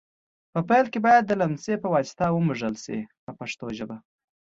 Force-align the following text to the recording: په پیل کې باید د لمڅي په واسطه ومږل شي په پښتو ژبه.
په 0.53 0.59
پیل 0.69 0.85
کې 0.93 0.99
باید 1.07 1.23
د 1.27 1.31
لمڅي 1.41 1.75
په 1.79 1.87
واسطه 1.93 2.25
ومږل 2.31 2.75
شي 2.83 2.97
په 3.23 3.31
پښتو 3.39 3.65
ژبه. 3.77 3.97